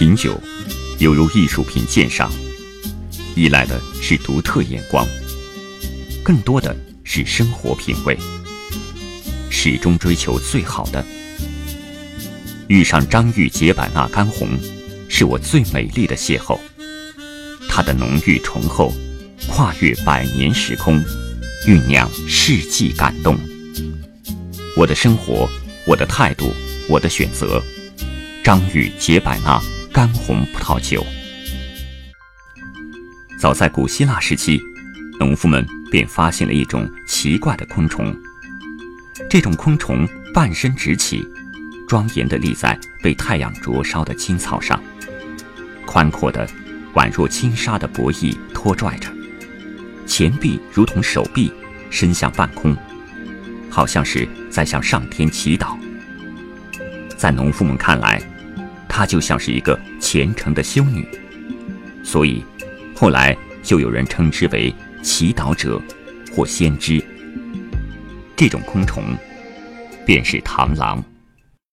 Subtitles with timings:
[0.00, 0.40] 品酒，
[0.98, 2.32] 犹如艺术品鉴赏，
[3.36, 5.06] 依赖的是独特眼光，
[6.24, 8.16] 更多的是生活品味，
[9.50, 11.04] 始终追求最好的。
[12.68, 14.48] 遇上张裕解百纳干红，
[15.06, 16.58] 是我最美丽的邂逅。
[17.68, 18.94] 它的浓郁醇厚，
[19.48, 21.04] 跨越百年时空，
[21.66, 23.38] 酝酿世纪感动。
[24.78, 25.46] 我的生活，
[25.86, 26.54] 我的态度，
[26.88, 27.62] 我的选择。
[28.42, 29.60] 张裕解百纳
[29.92, 31.04] 干红葡萄酒。
[33.40, 34.60] 早在古希腊时期，
[35.18, 38.14] 农夫们便发现了一种奇怪的昆虫。
[39.28, 41.26] 这种昆虫半身直起，
[41.88, 44.80] 庄严地立在被太阳灼烧的青草上，
[45.86, 46.48] 宽阔的、
[46.94, 49.08] 宛若轻纱的薄翼拖拽着，
[50.06, 51.52] 前臂如同手臂
[51.90, 52.76] 伸向半空，
[53.68, 55.76] 好像是在向上天祈祷。
[57.16, 58.22] 在农夫们看来，
[59.00, 61.08] 她就像是一个虔诚的修女，
[62.04, 62.44] 所以
[62.94, 65.80] 后来就有人称之为祈祷者
[66.30, 67.02] 或先知。
[68.36, 69.02] 这种昆虫
[70.04, 71.02] 便是螳螂。